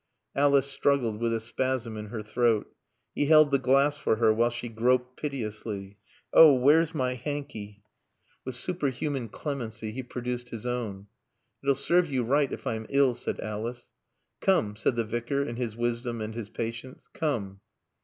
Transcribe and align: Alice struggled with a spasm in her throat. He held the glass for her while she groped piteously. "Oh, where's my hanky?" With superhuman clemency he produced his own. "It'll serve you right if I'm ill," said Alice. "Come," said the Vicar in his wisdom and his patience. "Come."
Alice 0.35 0.65
struggled 0.65 1.21
with 1.21 1.31
a 1.31 1.39
spasm 1.39 1.95
in 1.95 2.07
her 2.07 2.23
throat. 2.23 2.73
He 3.13 3.27
held 3.27 3.51
the 3.51 3.59
glass 3.59 3.97
for 3.97 4.15
her 4.15 4.33
while 4.33 4.49
she 4.49 4.67
groped 4.67 5.15
piteously. 5.15 5.99
"Oh, 6.33 6.55
where's 6.55 6.95
my 6.95 7.13
hanky?" 7.13 7.83
With 8.43 8.55
superhuman 8.55 9.29
clemency 9.29 9.91
he 9.91 10.01
produced 10.01 10.49
his 10.49 10.65
own. 10.65 11.05
"It'll 11.61 11.75
serve 11.75 12.09
you 12.09 12.23
right 12.23 12.51
if 12.51 12.65
I'm 12.65 12.87
ill," 12.89 13.13
said 13.13 13.39
Alice. 13.41 13.91
"Come," 14.39 14.75
said 14.75 14.95
the 14.95 15.03
Vicar 15.05 15.43
in 15.43 15.57
his 15.57 15.75
wisdom 15.75 16.19
and 16.19 16.33
his 16.33 16.49
patience. 16.49 17.07
"Come." 17.13 17.59